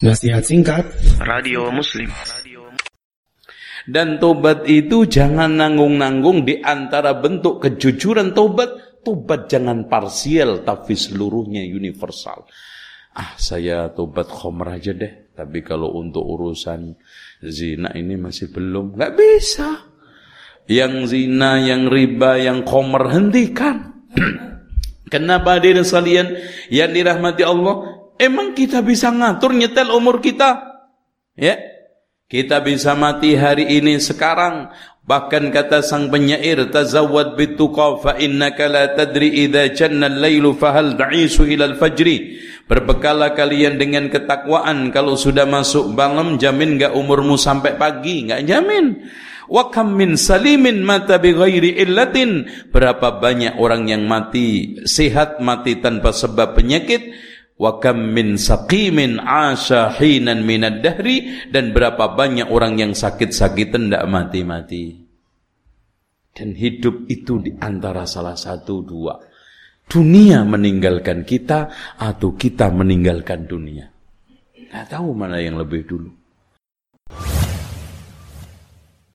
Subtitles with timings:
[0.00, 0.88] Nasihat singkat
[1.20, 2.08] Radio Muslim
[3.84, 8.96] Dan tobat itu jangan nanggung-nanggung di antara bentuk kejujuran tobat.
[9.04, 12.48] Tobat jangan parsial tapi seluruhnya universal.
[13.12, 15.36] Ah saya tobat khomer aja deh.
[15.36, 16.96] Tapi kalau untuk urusan
[17.44, 18.96] zina ini masih belum.
[18.96, 19.84] Gak bisa.
[20.64, 24.00] Yang zina, yang riba, yang khomer hentikan.
[25.12, 26.40] Kenapa hadirin sekalian
[26.72, 27.99] yang dirahmati Allah?
[28.20, 30.60] Emang kita bisa ngatur nyetel umur kita?
[31.40, 31.56] Ya,
[32.28, 34.68] kita bisa mati hari ini sekarang.
[35.00, 41.48] Bahkan kata sang penyair, tazawwad bituqa fa innaka la tadri idza janna al-lailu fahal ta'isu
[41.48, 42.36] ila al-fajri.
[42.68, 49.00] Berbekalah kalian dengan ketakwaan kalau sudah masuk malam jamin enggak umurmu sampai pagi, enggak jamin.
[49.50, 52.46] Wa kam min salimin mata bi ghairi illatin.
[52.70, 57.16] Berapa banyak orang yang mati sehat mati tanpa sebab penyakit
[57.60, 60.48] wa kam min saqimin asha hinan
[60.80, 64.96] dahri dan berapa banyak orang yang sakit-sakitan tidak mati-mati.
[66.32, 69.20] Dan hidup itu di antara salah satu dua.
[69.90, 73.90] Dunia meninggalkan kita atau kita meninggalkan dunia.
[74.56, 76.19] Nggak tahu mana yang lebih dulu